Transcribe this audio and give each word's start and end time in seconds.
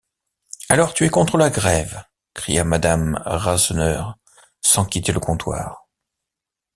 Alors, 0.69 0.95
tu 0.95 1.05
es 1.05 1.09
contre 1.11 1.37
la 1.37 1.51
grève? 1.51 2.03
cria 2.33 2.63
madame 2.63 3.21
Rasseneur, 3.23 4.17
sans 4.59 4.83
quitter 4.83 5.11
le 5.11 5.19
comptoir. 5.19 5.87